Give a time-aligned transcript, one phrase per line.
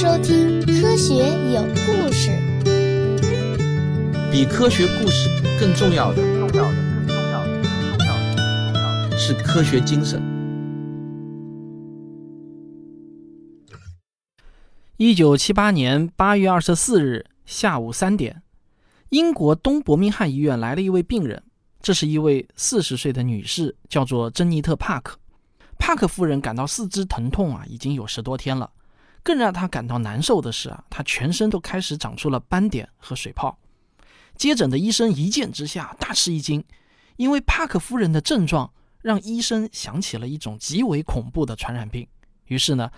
[0.00, 1.12] 收听《科学
[1.52, 2.30] 有故事》。
[4.30, 5.28] 比科学故事
[5.58, 10.22] 更重要的，重要的，更重要的，更重要的，更重要的是科学精神。
[14.98, 18.42] 一九七八年八月二十四日下午三点，
[19.08, 21.42] 英国东伯明翰医院来了一位病人，
[21.82, 25.18] 这是一位四十岁的女士，叫做珍妮特·帕克。
[25.76, 28.70] 帕克夫人感到四肢疼痛啊，已经有十多天了。
[29.28, 33.58] 更让她感到难受的是啊，她全身都开始长出了斑点和水泡。
[34.36, 36.64] 接诊的医生一见之下大吃一惊，
[37.16, 38.72] 因为帕克夫人的症状
[39.02, 42.08] 让医生想起了一种极为恐怖的传染病。
[42.46, 42.90] 于是呢。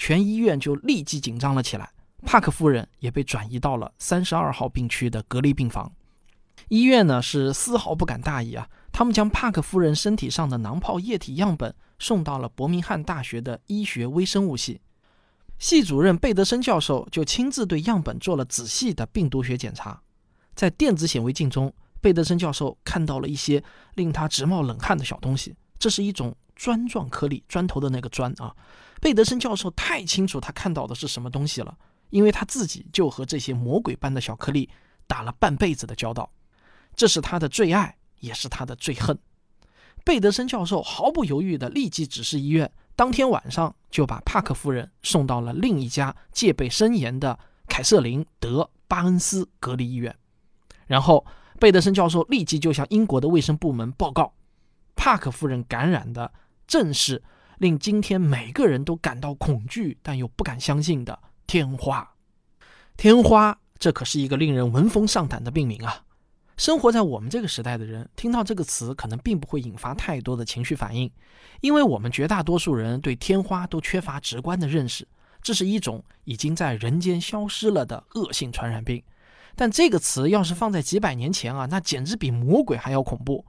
[0.00, 1.90] 全医院就立即紧张了起来，
[2.24, 5.90] 帕克夫人也被转移到了三十二号病区的隔离病房。
[6.68, 14.80] 医院呢是丝毫不敢大意啊，他们将帕克夫人身体上的囊泡液体样本送到了伯明翰大学的医学微生物系，
[15.58, 20.00] 系主任贝德森教授就亲自对样本做了仔细的病毒学检查。
[20.54, 23.62] 在电子显微镜中，贝德森教授看到了一些
[23.94, 28.54] 令他直冒冷汗的小东西，这是一种砖状颗粒，砖头的那个砖啊。
[29.00, 31.76] 贝德森教授太清楚他看到的是什么东西了，
[32.10, 34.68] 因为他自己就和这些魔鬼般的小颗粒
[35.06, 36.30] 打了半辈子的交道，
[36.94, 39.18] 这是他的最爱，也是他的最恨。
[40.04, 50.16] 贝德森教授毫不犹豫地立即指示医院，当天晚上就把帕克夫人送到了另一家戒备森严的凯瑟琳·德巴恩斯隔离医院。
[50.88, 51.24] 然后，
[51.60, 54.34] 贝德森教授立即就向英国的卫生部门报告，
[54.96, 56.32] 帕克夫人感染的
[56.66, 57.22] 正是。
[57.58, 62.14] 令今天每个人都感到恐惧，但又不敢相信的天花。
[62.96, 66.04] 天花，这可是一个令人闻风丧胆的病名啊！
[66.58, 71.08] 生活在我们这个时代的人，听到这个词，可能并不会引发太多的情绪反应，
[71.60, 75.06] 因为我们绝大多数人对天花都缺乏直观的认识。
[75.40, 79.00] 这是一种已经在人间消失了的恶性传染病。
[79.54, 83.46] 但这个词要是放在几百年前啊，那简直比魔鬼还要恐怖。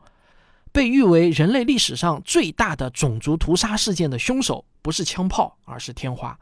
[0.71, 6.39] 被誉为人类历史上最大的种族屠杀事件的凶手不是枪炮，而是天花。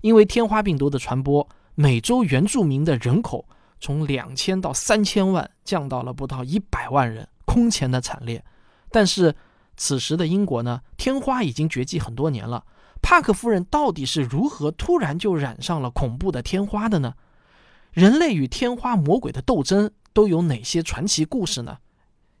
[0.00, 3.46] 因为天花病毒的传播，美洲原住民的人口
[3.80, 8.44] 从两千到三千万降到了不到一百万人，空前的惨烈。
[8.90, 9.34] 但是
[9.76, 12.64] 此时的英国呢，天花已经绝迹很多年了。
[13.02, 17.14] 帕克夫人到底是如何突然就染上了恐怖的天花的呢？
[17.92, 21.78] 人类与天花魔鬼的斗争都有哪些传奇故事呢？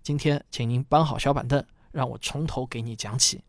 [0.02, 3.42] 今天，请您搬好小板凳，让我从头给你讲起。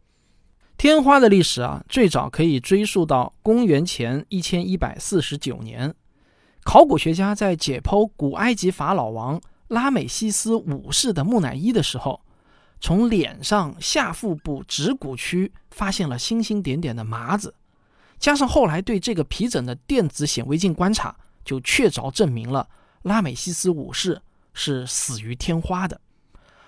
[0.78, 5.96] 天花的历史啊，最早可以追溯到公元前一千一百四十九年。
[6.68, 9.40] 考古学家在解剖古埃及法老王
[9.70, 12.20] 拉美西斯五世的木乃伊的时候，
[12.82, 17.56] 从脸上下腹部指骨区发现了星星点点的麻子，
[18.20, 22.68] 加上后来对这个皮疹的电子显微镜观察，就确凿证明了
[23.04, 24.22] 拉美西斯五世
[24.54, 26.02] 是死于天花的。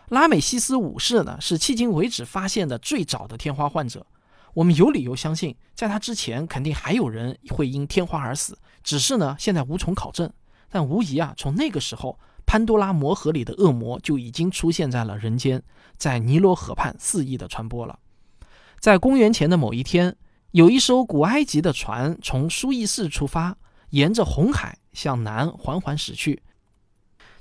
[0.08, 4.06] 拉美西斯五世呢，是迄今为止发现的最早的天花患者。
[4.54, 10.32] 我们有理由相信，在他之前，肯定还有人会因天花而死，只是呢，现在无从考证。
[10.70, 15.62] 但无疑啊，从那个时候，潘多拉魔盒里的恶魔就已经出现在了人间，
[15.98, 17.98] 在尼罗河畔肆意的传播了。
[18.80, 20.16] 在公元前的某一天，
[20.52, 23.58] 有一艘古埃及的船从苏伊士出发，
[23.90, 26.42] 沿着红海向南缓缓驶去。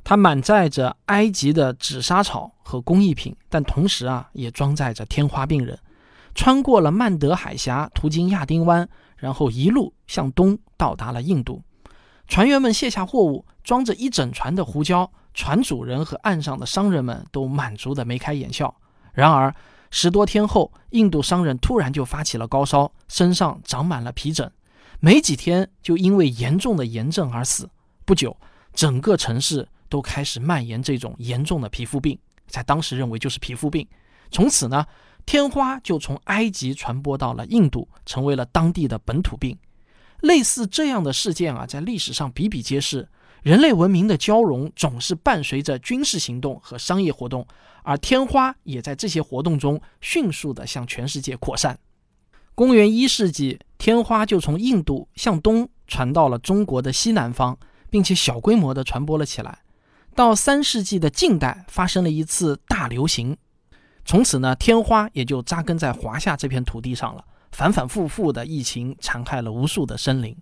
[0.02, 5.78] 它满载着埃及的紫砂草和工艺品，但同时啊，也装载着天花病人。
[6.34, 8.88] 穿过了曼德海峡，途经亚丁湾，
[9.18, 11.62] 然后一路向东到达了印度。
[12.26, 15.10] 船员们卸下货物，装着一整船的胡椒。
[15.34, 18.74] 船主人和岸上的商人们都满足的眉开眼笑。
[19.12, 19.54] 然而
[19.90, 24.50] 十多天后，印度商人突然就发起了高烧，身上长满了皮疹，
[25.00, 27.68] 没几天就因为严重的炎症而死。
[28.04, 28.36] 不久，
[28.72, 29.68] 整个城市。
[29.90, 33.88] 都开始蔓延这种严重的皮肤病，在当时认为就是皮肤病。
[34.30, 34.84] 从此呢，
[35.28, 39.58] 天花就从埃及传播到了印度，成为了当地的本土病。
[40.20, 43.06] 类似这样的事件啊，在历史上比比皆是。
[43.42, 47.46] 人类文明的交融总是伴随着军事行动和商业活动，
[47.82, 51.78] 而天花也在这些活动中迅速地向全世界扩散。
[52.54, 57.58] 公元一世纪，天花就从印度向东传到了中国的西南方，
[57.90, 59.58] 并且小规模地传播了起来。
[60.14, 63.36] 到三世纪的近代，发生了一次大流行，
[64.08, 67.22] 从此呢，天花也就扎根在华夏这片土地上了。
[67.52, 70.34] 反反复复的疫情残害了无数的生灵。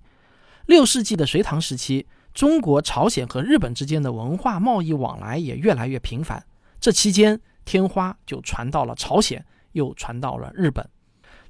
[0.66, 6.46] 六世纪的隋唐时期，中国、朝鲜和日本之间的文化贸易往来也越来越频繁。
[6.78, 10.88] 这期间，天花就传到了朝鲜，又传到了日本。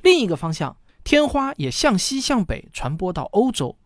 [0.00, 0.74] 另一个方向，
[1.04, 3.76] 天花也向西向北传播到欧洲。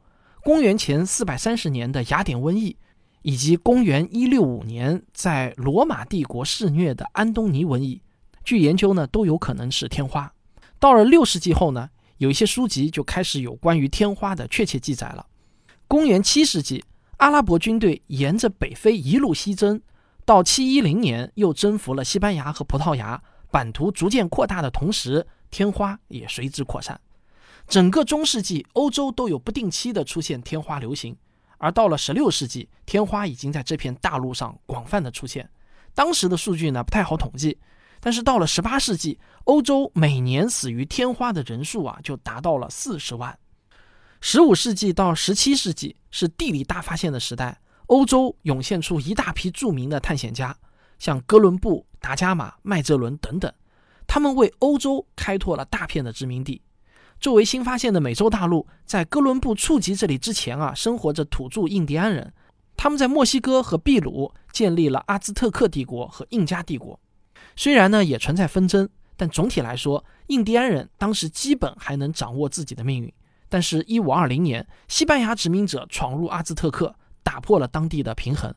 [0.45, 2.77] 公元前四百三十年的雅典瘟疫，
[3.23, 8.01] 以及公元一六五年在罗马帝国肆虐的安东尼瘟疫，
[8.45, 10.33] 据研究呢都有可能是天花。
[10.79, 15.27] 到了六世纪后呢，有一些书籍就开始有关于天花的确切记载了。
[15.87, 16.85] 公元七世纪，
[17.19, 19.81] 阿拉伯军队沿着北非一路西征，
[20.25, 27.01] 到七一零年又征服了西班牙和葡萄牙，版图逐渐扩大的同时，天花也随之扩散。
[27.67, 31.17] 整个中世纪，欧洲都有不定期的出现天花流行，
[31.59, 35.49] 而到了十六世纪，天花已经在这片大陆上广泛的出现。
[35.95, 37.59] 当时的数据呢不太好统计，
[38.01, 43.39] 但是到了十八世纪，欧洲每年死于天花的人数啊就达到了四十万。
[44.21, 50.57] 十五世纪到十七世纪是地理大发现的时代，欧洲涌现出一大批著名的探险家，
[50.99, 53.53] 像哥伦布、达伽马、麦哲伦等等，
[54.07, 56.63] 他们为欧洲开拓了大片的殖民地。
[57.19, 62.33] 作为新发现的美洲大陆，在哥伦布触及这里之前啊，生活着土著印第安人。
[62.77, 66.99] 他们在墨西哥和秘鲁建立了阿兹特克帝国和印加帝国。
[67.57, 73.13] 虽然呢也存在纷争，但总体来说，印第安人当时基本还能掌握自己的命运。
[73.49, 76.95] 但是，一五二零年，西班牙殖民者闯入阿兹特克，
[77.25, 78.55] 打破了当地的平衡。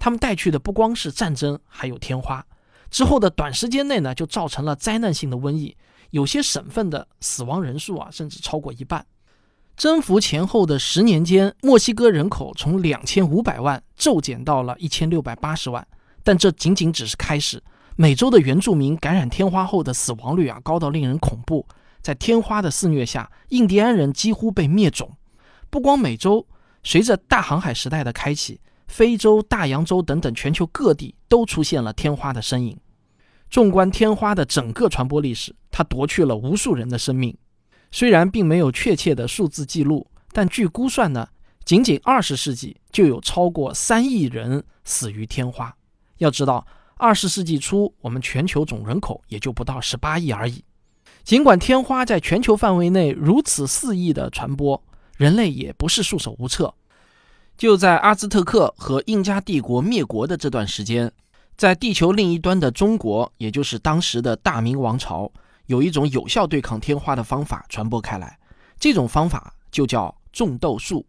[0.00, 2.44] 他们带去的不光是战争，还有天花。
[2.90, 5.76] 之后的短时间内呢，就造成了灾难性的瘟疫。
[6.10, 9.06] 有些省份的死亡人数啊，甚至超过一半。
[9.76, 15.86] 征服前后的十年间，墨西哥人口从两千五百万骤减到了一千六百八十万。
[16.24, 17.62] 但这仅仅只是开始。
[17.96, 21.66] 美洲的原住民感染天花后的死亡率啊，高到令人恐怖。
[22.00, 25.16] 在天花的肆虐下，印第安人几乎被灭种。
[25.70, 26.46] 不光美洲，
[26.82, 32.76] 随着大航海时代的开启，非洲、大洋洲等等全球各地都出现了天花的身影。
[33.48, 37.36] 纵观天花的整个传播历史，它夺去了无数人的生命。
[37.90, 41.28] 虽然并没有确切的数字记录，但据估算呢，
[41.64, 45.76] 仅仅二十世纪就有超过三亿人死于天花。
[46.18, 46.66] 要知道，
[47.02, 50.62] 二十世纪初我们全球总人口也就不到十八亿而已。
[51.24, 54.80] 尽管天花在全球范围内如此肆意的传播，
[55.16, 56.72] 人类也不是束手无策。
[57.58, 61.10] 就在阿兹特克和印加帝国灭国的这段时间。
[61.56, 65.28] 在地球另一端的中国，也就是当时的大明王朝，
[65.66, 68.38] 有一种有效对抗天花的方法传播开来。
[68.78, 71.04] 这种方法就叫种豆树。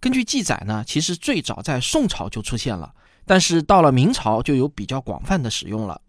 [0.00, 2.92] 根据记载呢，其实最早在宋朝就出现了，
[3.30, 6.00] 但是到了明朝就有比较广泛的使用了。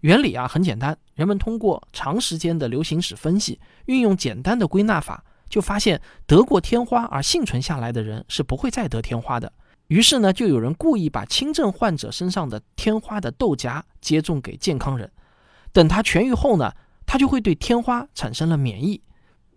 [0.00, 9.52] 原理啊很简单，人们通过长时间的流行史分析，运用简单的归纳法，就发现得过天花而幸存下来的人是不会再得天花的。
[9.86, 15.08] 于是呢，就有人故意把轻症患者身上的天花的豆荚接种给健康人，
[15.72, 16.72] 等他痊愈后呢，
[17.06, 19.00] 他就会对天花产生了免疫。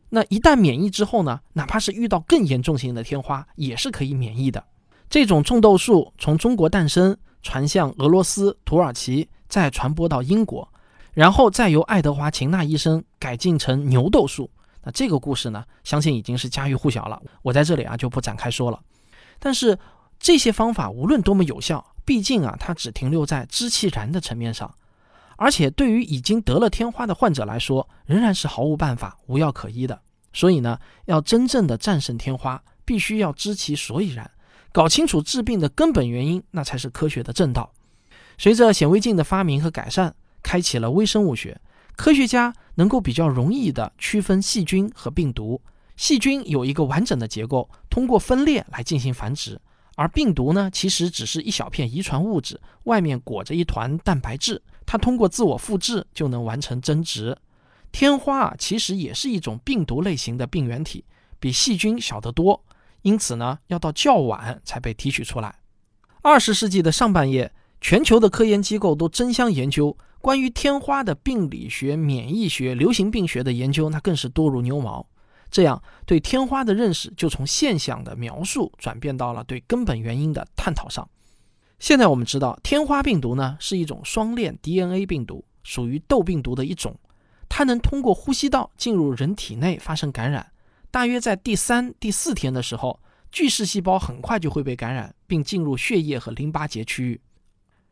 [0.10, 4.64] 那一旦免疫之后呢，哪怕是遇到更严重型的天花，也是可以免疫的。
[5.12, 10.68] 这种种豆术从中国诞生，传向俄罗斯、土耳其，再传播到英国，
[11.14, 14.50] 然后再由爱德华秦纳医生改进成牛豆术。
[14.84, 18.80] 那这个故事呢，相信已经是家喻户晓了，我在这里啊就不展开说了。
[19.38, 19.78] 但是。
[20.24, 24.72] 这些方法无论多么有效，毕竟啊，它只停留在知其然的层面上，
[25.36, 30.00] 而且对于已经得了天花的患者来说，仍然是毫无办法、无药可医的。
[30.32, 34.30] 所以呢，要真正的战胜天花，必须要知其所以然，
[34.72, 37.74] 搞清楚治病的根本原因，那才是科学的正道。
[38.38, 41.60] 随着显微镜的发明和改善，开启了微生物学，
[41.96, 45.62] 科学家能够比较容易地区分细菌和病毒。
[45.98, 49.60] 细菌有一个完整的结构，通过分裂来进行繁殖。
[49.98, 57.38] 而病毒呢，其实只是一小片遗传物质，外面裹着一团蛋白质，它通过自我复制就能完成增殖。
[57.92, 61.04] 天花啊，其实也是一种病毒类型的病原体，
[61.40, 62.64] 比细菌小得多，
[63.02, 65.56] 因此呢，要到较晚才被提取出来。
[66.22, 75.08] 二十世纪的上半叶，全球的科研机构都争相研究关于天花的病理学、免疫学、流行病学的研究，那更是多如牛毛。
[75.50, 81.10] 这样，对天花的认识就从现象的描述转变到了对根本原因的探讨上。
[81.80, 86.96] 现在我们知道，天花病毒呢是一种双链 DNA 病毒，属于痘病毒的一种。
[87.50, 90.51] 它能通过呼吸道进入人体内发生感染。
[90.92, 93.00] 大约在第三、第四天的时候，
[93.32, 97.20] 巨噬细胞很快就会被感染，并进入血液和淋巴结区域。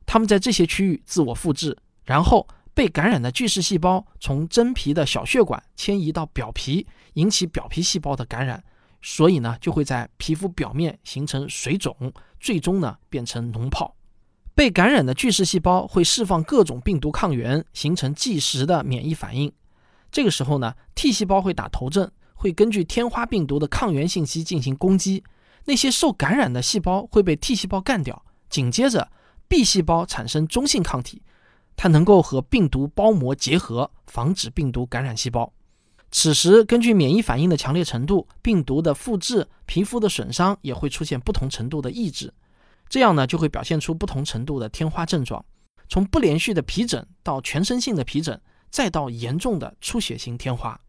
[0.06, 1.76] 它们在这些区域自我复制，
[2.06, 2.48] 然后。
[2.72, 8.64] 被感染的巨噬细胞从真皮的小血管迁移到表皮，引起表皮细胞的感染，
[9.02, 13.92] 所以呢就会在皮肤表面形成水肿，最终呢变成脓疱。
[14.56, 19.52] 被感染的巨噬细胞会释放各种病毒抗原，形成即时的免疫反应。
[20.10, 25.22] 这个时候呢，T 细胞会打头阵，会根据天花病毒的抗原信息进行攻击，
[25.66, 29.12] 那些受感染的细胞会被 T 细胞干掉，紧接着
[29.50, 31.22] B 细胞产生中性抗体，
[31.76, 35.52] 它能够和病毒包膜结合，防止病毒感染细胞。
[36.12, 42.34] 此时，根据免疫反应的强烈程度，病毒的复制、皮肤的损伤也会出现不同程度的抑制，
[42.88, 45.44] 这样呢就会表现出不同程度的天花症状，
[45.90, 50.80] 从不连续的皮疹到全身性的皮疹，再到严重的出血性天花。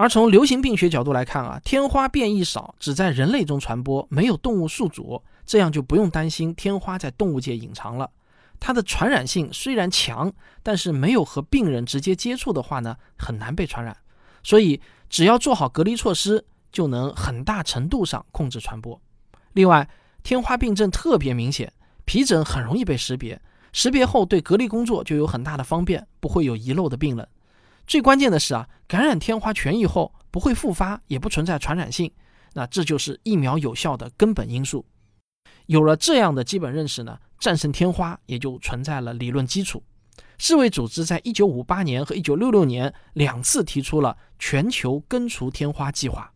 [0.00, 8.10] 而从流行病学角度来看啊，天花变异少，只在人类中传播，没有动物宿主，这样就不用担心天花在动物界隐藏了。
[8.58, 13.94] 它的传染性虽然强，但是没有和病人直接接触的话呢，很难被传染。
[14.42, 14.80] 所以，
[15.10, 16.42] 只要做好隔离措施，
[16.72, 18.98] 就能很大程度上控制传播。
[19.52, 19.86] 另外，
[20.22, 21.70] 天花病症特别明显，
[22.06, 23.38] 皮疹很容易被识别，
[23.74, 27.28] 识别后对隔离工作就有很大的方便，不会有遗漏的病人。
[27.90, 32.12] 最关键的是啊，感染天花痊愈后不会复发，也不存在传染性，
[32.52, 34.86] 那这就是疫苗有效的根本因素。
[35.66, 39.82] 有了这样的基本认识呢，战胜天花也就存在了理论基础。
[40.38, 46.32] 世卫组织在一九五八年和一九六六年两次提出了全球根除天花计划。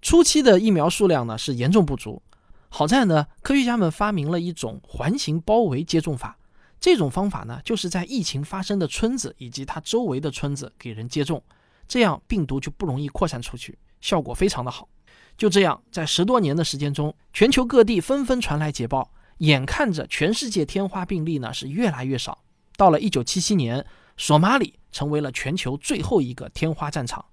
[0.00, 2.22] 初期的疫苗数量呢是严重不足，
[2.68, 6.38] 好在呢科学家们发明了一种环形包围接种法。
[6.80, 11.42] 这种方法呢就是在疫情发生的村子以及它周围的村子给人接种，
[11.86, 14.88] 这样病毒就不容易扩散出去，效果非常的好。
[15.36, 22.42] 就这样，在十多年的时间中，全球各地纷纷传来捷报，眼看着全世界天花病例呢是越来越少。
[22.76, 23.84] 到了一九七七年，
[24.16, 27.24] 索马里成为了全球最后一个天花战场。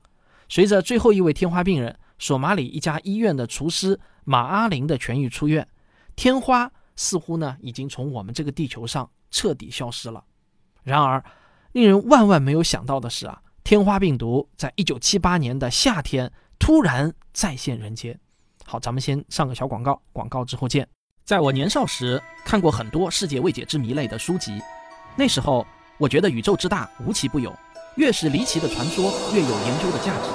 [0.49, 5.67] 随着最后一位天花病人，索马里一家医院的厨师马阿林的痊愈出院，
[6.15, 10.23] 天花似乎呢已经从我们这个地球上彻底消失了。
[10.83, 11.23] 然而，
[11.73, 18.19] 令人万万没有想到的是啊，天花病毒在一九七八年的夏天突然再现人间。
[18.65, 20.87] 好，咱们先上个小广告，广告之后见。
[21.23, 24.61] 在我年少时，看过很多世界未解之谜类的书籍。
[25.15, 25.65] 那时候，
[25.97, 27.53] 我觉得宇宙之大无奇不有，
[27.95, 30.29] 越是离奇的传说越有研究的价值。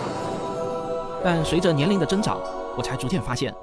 [1.24, 2.38] 但随着年龄的增长，
[2.76, 3.54] 我才逐渐发现，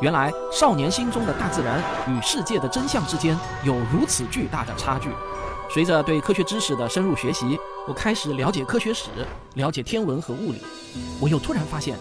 [0.00, 5.08] 原来少年心中的大自然与世界的真相之间有如此巨大的差距。
[5.70, 9.08] 随着对科学知识的深入学习，我开始了解科学史，
[9.54, 10.62] 了解天文和物理。
[11.20, 11.96] 我又突然发现，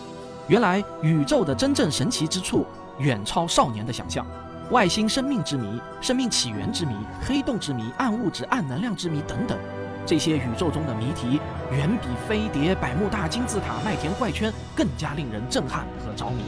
[0.47, 2.65] 原来宇宙的真正神奇之处
[2.99, 4.25] 远超少年的想象。
[4.69, 9.57] 外星生命之谜、生命起源之谜、黑洞之谜、暗物质、暗能量之谜等等，
[10.05, 11.39] 这些宇宙中的谜题
[11.71, 16.43] 远比飞碟、百慕大金字塔、麦田怪圈更加令人震撼和着迷。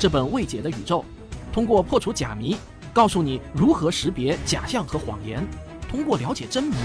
[0.00, 1.04] 这本未解的宇宙，
[1.52, 2.56] 通过破除假谜，
[2.92, 5.42] 告诉你如何识别假象和谎言；
[5.90, 6.76] 通过了解真谜，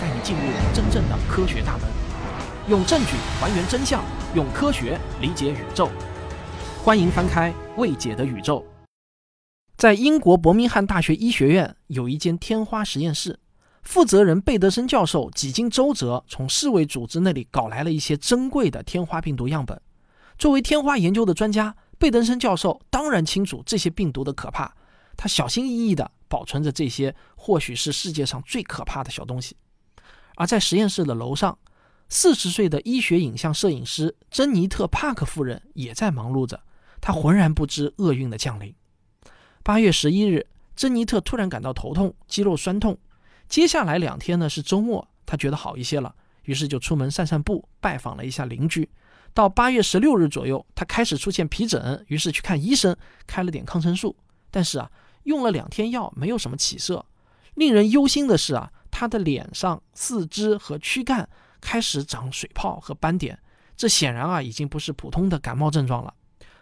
[0.00, 0.42] 带你进入
[0.74, 1.82] 真正的科学大门，
[2.68, 4.02] 用证据还原真相，
[4.34, 5.88] 用科学理解宇宙。
[6.82, 8.58] 欢迎翻开《未解的宇宙》。
[9.76, 13.38] 在英国伯明翰大学医学院有一间天花实验室，
[13.84, 19.80] 负责人贝德森教授几经周折，从世卫组织那里搞来了一些珍贵的天花病毒样本。
[20.36, 24.74] 作为天花研究的专家，贝登森教授当然清楚这些病毒的可怕，
[25.16, 29.56] 他小心翼翼地保存着这些或许是世界上最可怕的小东西。
[30.36, 31.58] 而在实验室的楼上，
[32.08, 36.60] 四十岁的医学影像摄影师珍妮特·帕克夫人也在忙碌着，
[37.00, 38.74] 她浑然不知厄运的降临。
[39.62, 42.98] 八月十一日，珍妮特突然感到头痛、肌肉酸痛。
[43.48, 48.88] 接下来两天呢是周末，她觉得好一些了，于是就出门散散步，拜访了一下邻居。
[49.36, 54.16] 到八月十六日左右，他开始出现皮疹，于是去看医生，开了点抗生素。
[54.50, 54.90] 但是啊，
[55.24, 57.04] 用了两天药，没有什么起色。
[57.54, 61.28] 令人忧心的是啊，他的脸上、四肢和躯干
[61.60, 63.38] 开始长水泡和斑点，
[63.76, 66.14] 这显然啊已经不是普通的感冒症状了。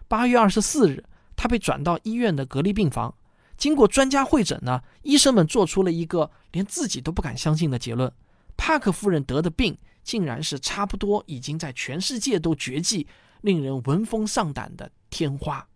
[0.09, 1.04] 八月二十四日。
[1.37, 3.12] 他被转到医院的隔离病房，
[3.57, 8.11] 经过专家会诊呢，医生们做出了一个连自己都不敢相信的结论：
[8.57, 13.06] 帕克夫人得的病，竟然是差不多已经在全世界都绝迹、
[13.40, 15.66] 令人闻风丧胆的天花。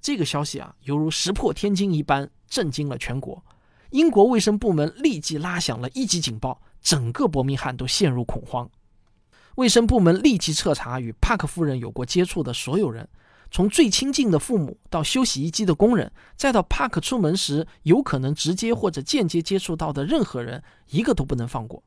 [0.00, 3.44] 这个消息啊，犹如石破天惊一般，震惊了全国。
[3.90, 8.70] 英国卫生部门立即拉响了一级警报，整个伯明翰都陷入恐慌。
[9.56, 13.08] 卫生部门立即彻查与帕克夫人有过接触的所有人。
[13.50, 21.82] 从最亲近的父母到修洗衣机的工人，再到帕克出门时有可能直接或者间接接触到的任何人，一个都不能放过。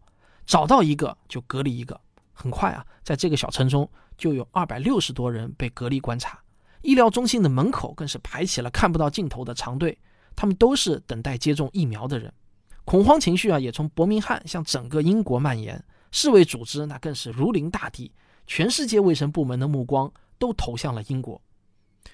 [0.50, 2.01] 找到一个就隔离一个。
[2.34, 3.88] 很快啊，在这个小城中
[4.18, 6.39] 就有二百六十多人被隔离观察。
[6.82, 9.96] 医疗中心的门口更是排起了看不到尽头的长队，
[10.36, 12.34] 他们都是等待接种疫苗的人。
[12.84, 15.84] 恐慌情绪啊，也从伯明翰向整个英国蔓延。
[16.12, 18.12] 世卫组织那更是如临大敌，
[18.48, 21.39] 全世界卫生部门的目光都投向了英国。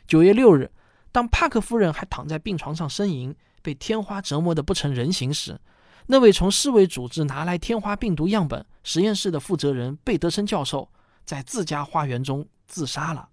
[0.06, 0.70] 九月六日，
[1.14, 5.58] 当帕克夫人还躺在病床上呻吟，被天花折磨得不成人形时，
[6.08, 10.90] 那位从世卫组织拿来天花病毒样本实验室的负责人贝德森教授，
[11.26, 13.30] 在自家花园中自杀了。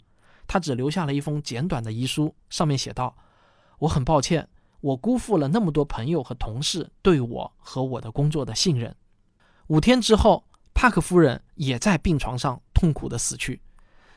[0.47, 3.15] 他只留下了一封简短的遗书，上面写道
[3.81, 4.49] ：“我很抱歉，
[4.81, 8.95] 我辜负了那么多朋友和同事对我和我的工作的信任。”
[9.69, 13.61] 五天之后，帕克夫人也在病床上痛苦的死去。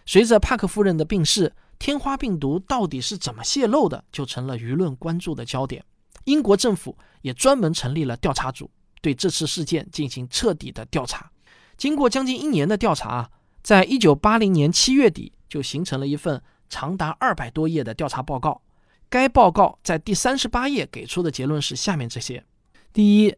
[0.06, 5.84] 随着帕克夫人的病逝，天花病毒到底是怎么泄露的，就成了舆论关注的焦点。
[6.24, 11.30] 英国政府也专门成立了调查组，对这次事件进行彻底的调查。
[11.78, 13.30] 经过将近一年的调查啊，
[13.62, 18.62] 在一九八零年七月底，就形成了一份长达二百多页的调查报告。
[19.10, 22.44] 该报告在第三十八页给出的结论是下面这些：
[22.92, 23.36] 第一，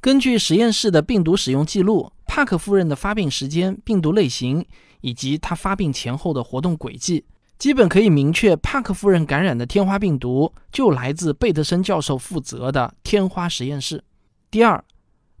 [0.00, 4.64] 根据实验室的病毒使用记录，帕克夫人的发病时间、病毒类型
[5.00, 7.24] 以及她发病前后的活动轨迹。
[7.58, 14.04] 基本可以明确，帕克夫人感染的天花病毒就来自贝德森教授负责的天花实验室。
[14.48, 14.84] 第二，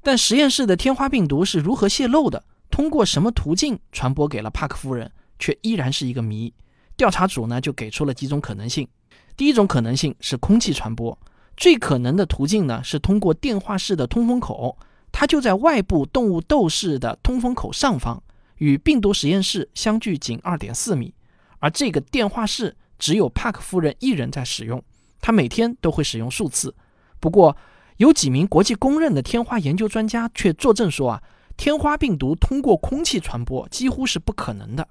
[0.02, 5.08] 但实验室的天花病毒是如何泄露的，通过什么途径传播给了帕克夫人，
[5.38, 6.52] 却依然是一个谜。
[6.96, 8.88] 调查组呢就给出了几种可能性。
[9.36, 11.16] 第一种可能性是空气传播，
[11.56, 14.76] 最可能的途径呢是通过电话室的通风口，
[15.12, 18.20] 它就在外部动物斗室的通风口上方，
[18.56, 21.14] 与病毒实验室相距仅二点四米。
[21.60, 24.82] 而这个电话室只有帕克夫人一人在使用，
[25.20, 26.74] 她每天都会使用数次。
[27.20, 27.56] 不过，
[27.96, 31.22] 有几名国际公认的天花研究专家却作证说啊，
[31.56, 34.86] 天花病毒通过空气传播几乎是不可能的。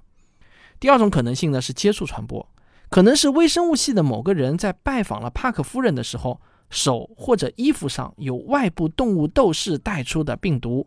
[0.78, 2.46] 第二种可能性呢是接触传播，
[2.90, 10.86] 可能是微生物系的某个人在拜访了帕克夫人的时候，手或者衣服上有外部动物斗士带出的病毒。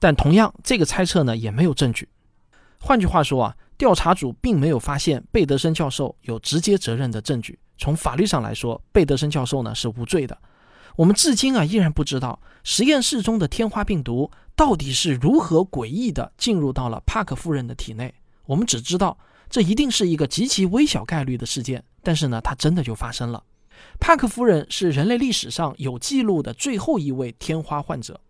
[0.00, 2.08] 但同样，这个猜测呢也没有证据。
[2.80, 3.56] 换句话说啊。
[3.80, 7.58] 调查组并没有发现贝德森教授有直接责任的证据。
[7.78, 10.36] 从法律上来说，贝德森教授呢是无罪的。
[10.96, 18.12] 我们至今啊依然不知道实验室中的天花病毒到底是如何诡异的进入到了帕克夫人的体内。
[18.44, 19.16] 我们只知道
[19.48, 23.42] 这一定是一个极其微小概率的事件，但是呢，它真的就发生了。
[23.98, 28.20] 帕克夫人是人类历史上有记录的最后一位天花患者。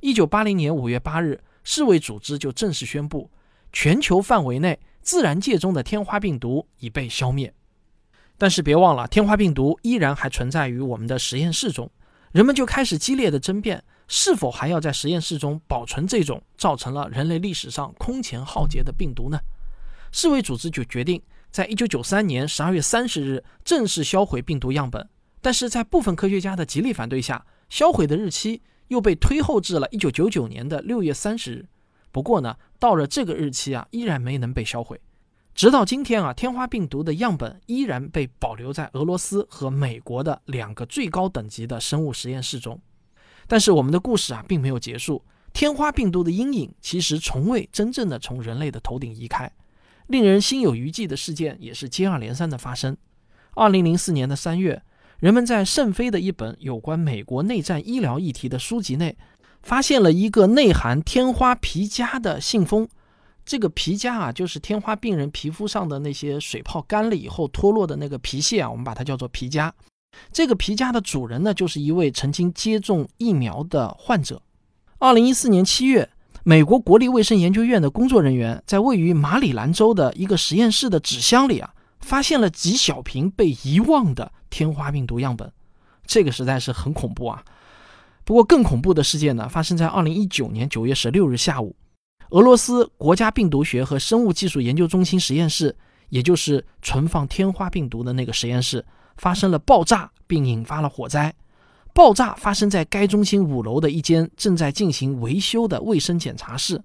[0.00, 3.30] 一九八零年五月八日，世卫组织就正式宣布。
[3.72, 7.52] 全球范围内，自然界中的天花病毒已被消灭，
[8.36, 11.90] 但是别忘了，天花病毒依然还存在于我们的实验室中。
[12.32, 19.38] 人们就开始激烈的争辩，是否还要在实验室中保存这种造成了人类历史上空前浩劫的病毒呢？
[20.12, 25.08] 世卫组织就决定在一九九三年十二月三十日正式销毁病毒样本，
[25.40, 31.66] 但是在部分科学家的极力反对下，销毁的日期又被推后至了一九九九年的六月三十日。
[32.12, 35.00] 不过呢，到了这个日期啊，依然没能被销毁。
[35.54, 42.80] 直到今天啊，天花病毒的样本依然被保留在俄罗斯和美国的两个最高等级的生物实验室中。
[43.46, 45.24] 但是我们的故事啊，并没有结束。
[45.52, 49.50] 天花病毒的阴影其实从未真正的从人类的头顶移开。
[50.06, 52.96] 令人心有余悸的事件也是接二连三的发生。
[53.54, 54.82] 二零零四年的三月，
[55.18, 59.16] 人们在圣菲的一本有关美国内战医疗议题的书籍内。
[59.62, 62.88] 发现了一个内含天花皮痂的信封，
[63.44, 69.70] 这个皮痂啊，就是天花病人皮肤上的那些水泡干了以后脱落的那个皮屑啊，我们把它叫做皮痂。
[70.32, 74.42] 这个皮痂的主人呢，就是一位曾经接种疫苗的患者。
[74.98, 76.08] 二零一四年七月，
[76.42, 85.52] 美国国立卫生研究院的工作人员在位于马里兰州的一个实验室的纸箱里啊，发现了几小瓶被遗忘的天花病毒样本，
[86.06, 87.44] 这个实在是很恐怖啊。
[88.30, 91.74] 不过，更恐怖的事件呢，发生在二零一九年九月十六日下午，
[92.28, 95.74] 俄罗斯国家病毒学和生物技术研究中心实验室，
[96.10, 101.34] 也就是存放天花病毒的那个实验室，发生了爆炸，并引发了火灾。
[101.92, 106.80] 爆炸发生在该中心五楼的一间正在进行维修的卫生检查室。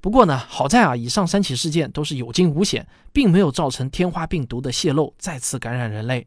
[0.00, 6.26] 不过呢，好在啊，以上三起事件都是有惊无险，并没有造成天花病毒的泄露，再次感染人类。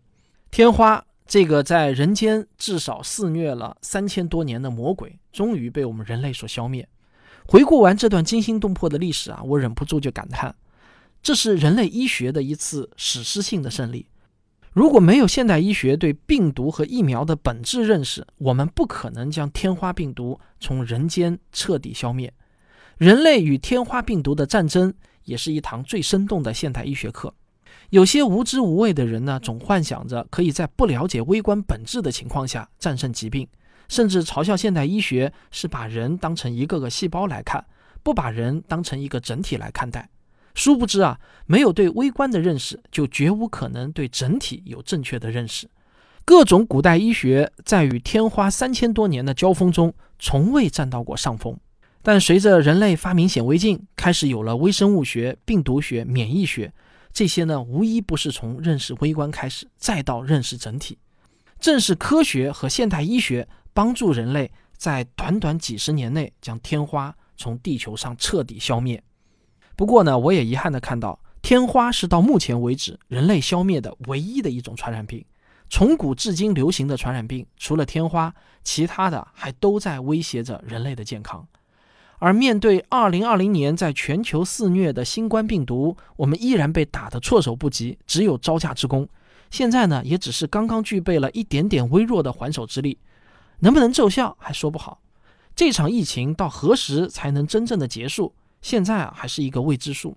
[0.50, 1.04] 天花。
[1.32, 6.86] 这个在人间至少肆虐了三千多年的魔鬼，终于被我们人类所消灭。
[7.48, 10.54] 回顾完这段惊心动魄的历史啊，我忍不住就感叹，
[11.24, 14.08] 这是人类医学的一次史诗性的胜利。
[14.74, 22.34] 如果没有现代医学对病毒和疫苗的本质认识，我们不可能将天花病毒从人间彻底消灭。
[22.98, 27.34] 人类与天花病毒的战争，也是一堂最生动的现代医学课。
[27.92, 33.46] 有些无知无畏的人呢，总幻想着可以在不了解微观本质的情况下战胜疾病，
[33.90, 37.66] 甚至嘲笑现代医学是把人当成一个个细胞来看，
[38.02, 40.10] 不把人当成一个整体来看待。
[40.56, 45.70] 殊不知啊，没有对微观的认识，就绝无可能对整体有正确的认识。
[46.24, 51.58] 各种古代医学在与天花三千多年的交锋中，从未占到过上风。
[52.02, 56.74] 但随着人类发明显微镜，开始有了微生物学、病毒学、免疫学，
[57.14, 60.98] 这些呢，无一不是从认识微观开始，再到认识整体。
[61.60, 69.04] 正是科学和现代医学帮助人类在短短几十年内将天花从地球上彻底消灭。
[69.76, 75.24] 不过呢，我也遗憾地看到，天花是到目前为止人类消灭的唯一的一种传染病。
[75.70, 81.48] 从古至今流行的传染病，除了天花，其他的还都在威胁着人类的健康。
[82.22, 89.10] 而面对2020年在全球肆虐的新冠病毒，我们依然被打得措手不及，只有招架之功。
[89.50, 93.00] 现在呢，也只是刚刚具备了一点点微弱的还手之力，
[93.62, 95.02] 能不能奏效还说不好。
[95.56, 100.16] 这场疫情到何时才能真正的结束，现在啊还是一个未知数。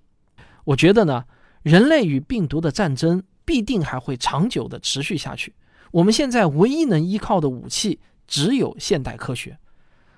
[0.65, 1.25] 我觉得呢，
[1.63, 5.55] 人类与病毒的战争必定还会长久的持续下去。
[5.91, 9.57] 我们现在唯一能依靠的武器只有现代科学。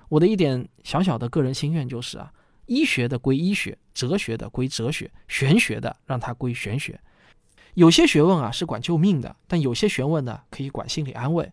[0.09, 2.31] 我的一点小小的个人心愿就是啊，
[2.65, 6.99] 医学的归医学，哲学的归哲学，玄学的让它归玄学。
[7.73, 11.51] 有些学问啊是管救命的，但有些学问呢可以管心理安慰。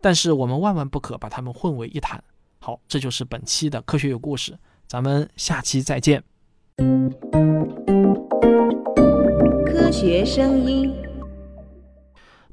[0.00, 2.22] 但是我们万万不可把它们混为一谈。
[2.58, 6.22] 好，这就是本期的科学有故事，咱们下期再见。
[9.64, 11.05] 科学声音。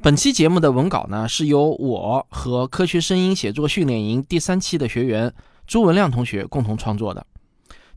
[0.03, 5.33] 本期节目的文稿呢，是由我和科学声音写作训练营第三期的学员
[5.65, 7.25] 朱文亮同学共同创作的。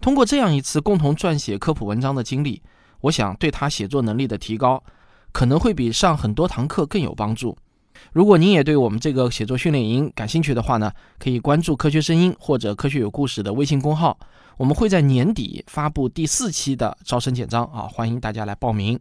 [0.01, 2.62] 通过这样一次共同撰写科普文章的经历，
[3.01, 4.81] 我想对他写作能力的提高，
[5.33, 7.59] 可能会比上很多堂课更有帮助。
[8.12, 14.16] 如果您也对我们这个写作训练营感兴趣的话呢，可以关注科学声音或者科学有故事的微信公号，
[14.59, 18.97] 我们会在年底发布第四期的招生简章啊，欢迎大家来报名。